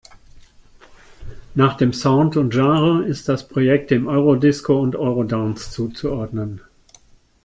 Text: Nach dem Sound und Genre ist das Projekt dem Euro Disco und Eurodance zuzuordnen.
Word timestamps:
Nach 1.53 1.77
dem 1.77 1.93
Sound 1.93 2.35
und 2.35 2.49
Genre 2.49 3.05
ist 3.05 3.29
das 3.29 3.47
Projekt 3.47 3.91
dem 3.91 4.07
Euro 4.07 4.35
Disco 4.35 4.81
und 4.81 4.95
Eurodance 4.95 5.69
zuzuordnen. 5.69 6.59